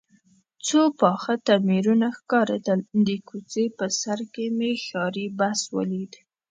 څو 0.67 0.81
پاخه 1.01 1.33
تعمیرونه 1.47 2.07
ښکارېدل، 2.17 2.79
د 3.07 3.09
کوڅې 3.27 3.65
په 3.77 3.85
سر 4.01 4.19
کې 4.33 4.45
مې 4.57 4.71
ښاري 4.85 5.27
بس 5.39 5.59
ولید. 5.75 6.13